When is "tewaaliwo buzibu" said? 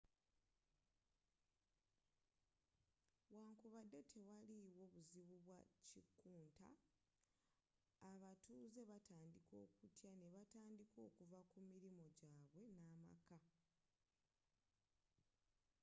4.13-5.35